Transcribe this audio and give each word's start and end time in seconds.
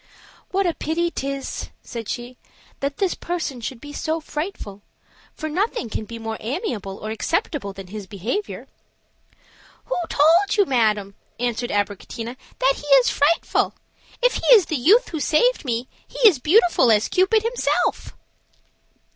"What 0.49 0.79
pity 0.79 1.11
'tis," 1.11 1.69
said 1.83 2.09
she, 2.09 2.39
"that 2.79 2.97
this 2.97 3.13
person 3.13 3.61
should 3.61 3.79
be 3.79 3.93
so 3.93 4.19
frightful, 4.19 4.81
for 5.35 5.47
nothing 5.47 5.91
can 5.91 6.05
be 6.05 6.17
more 6.17 6.37
amiable 6.39 6.97
or 6.97 7.11
acceptable 7.11 7.71
than 7.71 7.85
his 7.85 8.07
behavior!" 8.07 8.67
"Who 9.85 9.97
told 10.09 10.57
you, 10.57 10.65
madam," 10.65 11.13
answered 11.39 11.69
Abricotina, 11.69 12.35
"that 12.57 12.73
he 12.77 12.87
is 12.95 13.09
frightful? 13.11 13.75
If 14.23 14.41
he 14.43 14.55
is 14.55 14.65
the 14.65 14.75
youth 14.75 15.09
who 15.09 15.19
saved 15.19 15.63
me, 15.65 15.87
he 16.07 16.27
is 16.27 16.39
beautiful 16.39 16.91
as 16.91 17.07
Cupid 17.07 17.43
himself." 17.43 18.15